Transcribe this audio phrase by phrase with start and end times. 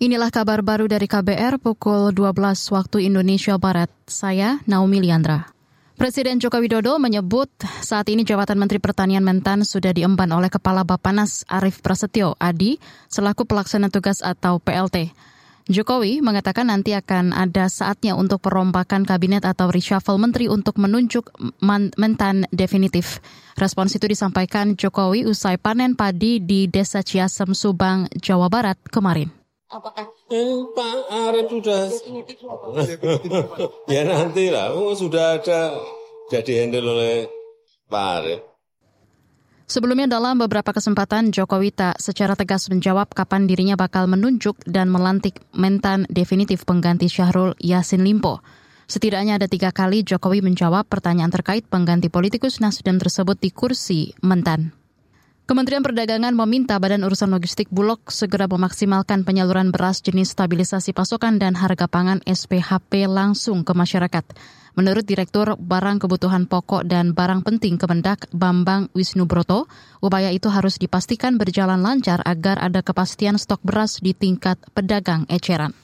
[0.00, 2.32] Inilah kabar baru dari KBR pukul 12
[2.72, 3.92] waktu Indonesia Barat.
[4.08, 5.52] Saya Naomi Liandra.
[6.00, 7.52] Presiden Joko Widodo menyebut
[7.84, 12.80] saat ini jabatan Menteri Pertanian Mentan sudah diemban oleh Kepala Bapanas Arief Prasetyo Adi
[13.12, 15.12] selaku pelaksana tugas atau PLT.
[15.68, 21.28] Jokowi mengatakan nanti akan ada saatnya untuk perombakan kabinet atau reshuffle menteri untuk menunjuk
[22.00, 23.20] mentan definitif.
[23.60, 29.39] Respons itu disampaikan Jokowi usai panen padi di Desa Ciasem, Subang, Jawa Barat kemarin.
[29.70, 30.02] Apakah
[30.34, 31.82] eh, Pak Arief sudah
[33.94, 35.78] ya nanti lah, oh, sudah ada
[36.26, 37.30] jadi handle oleh
[37.86, 38.40] Pak Arief.
[39.70, 45.38] Sebelumnya dalam beberapa kesempatan Jokowi tak secara tegas menjawab kapan dirinya bakal menunjuk dan melantik
[45.54, 48.42] mentan definitif pengganti Syahrul Yasin Limpo.
[48.90, 54.79] Setidaknya ada tiga kali Jokowi menjawab pertanyaan terkait pengganti politikus Nasdem tersebut di kursi mentan.
[55.50, 61.58] Kementerian Perdagangan meminta Badan Urusan Logistik Bulog segera memaksimalkan penyaluran beras jenis stabilisasi pasokan dan
[61.58, 64.22] harga pangan SPHP langsung ke masyarakat.
[64.78, 69.66] Menurut Direktur Barang Kebutuhan Pokok dan Barang Penting Kemendak Bambang Wisnu Broto,
[69.98, 75.74] upaya itu harus dipastikan berjalan lancar agar ada kepastian stok beras di tingkat pedagang eceran.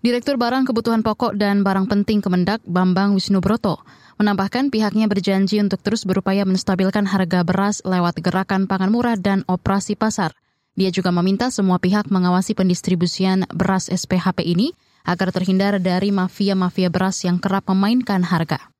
[0.00, 3.84] Direktur Barang Kebutuhan Pokok dan Barang Penting Kemendak Bambang Wisnu Broto
[4.16, 9.96] menambahkan pihaknya berjanji untuk terus berupaya menstabilkan harga beras lewat gerakan pangan murah dan operasi
[10.00, 10.32] pasar.
[10.72, 14.72] Dia juga meminta semua pihak mengawasi pendistribusian beras SPHP ini
[15.04, 18.72] agar terhindar dari mafia-mafia beras yang kerap memainkan harga.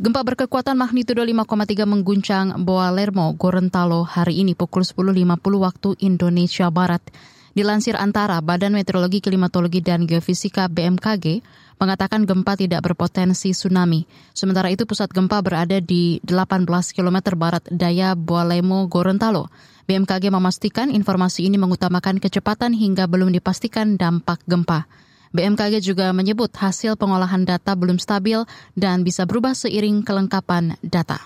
[0.00, 7.04] Gempa berkekuatan magnitudo 5,3 mengguncang Boa Lermo, Gorontalo hari ini pukul 10.50 waktu Indonesia Barat.
[7.60, 11.44] Dilansir antara Badan Meteorologi, Klimatologi, dan Geofisika BMKG
[11.76, 14.08] mengatakan gempa tidak berpotensi tsunami.
[14.32, 16.64] Sementara itu pusat gempa berada di 18
[16.96, 19.52] km barat daya Boalemo, Gorontalo.
[19.84, 24.88] BMKG memastikan informasi ini mengutamakan kecepatan hingga belum dipastikan dampak gempa.
[25.36, 28.40] BMKG juga menyebut hasil pengolahan data belum stabil
[28.72, 31.20] dan bisa berubah seiring kelengkapan data.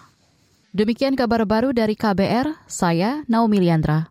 [0.74, 4.10] Demikian kabar baru dari KBR, saya Naomi Liandra.